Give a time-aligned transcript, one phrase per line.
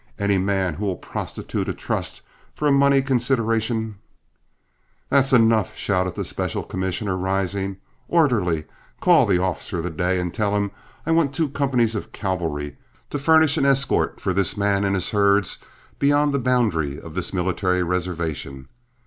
[0.17, 2.23] Any man who will prostitute a trust
[2.55, 3.99] for a money consideration"
[5.11, 7.77] "That's enough!" shouted the special commissioner, rising.
[8.07, 8.63] "Orderly,
[8.99, 10.71] call the officer of the day, and tell him
[11.05, 12.77] I want two companies of cavalry
[13.11, 15.59] to furnish an escort for this man and his herds
[15.99, 18.69] beyond the boundaries of this military reservation."